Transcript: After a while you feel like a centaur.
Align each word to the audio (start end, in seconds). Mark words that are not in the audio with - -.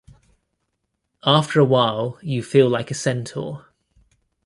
After 1.27 1.59
a 1.59 1.63
while 1.63 2.17
you 2.23 2.41
feel 2.41 2.67
like 2.67 2.89
a 2.89 2.95
centaur. 2.95 3.67